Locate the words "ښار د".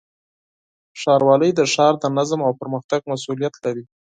1.73-2.05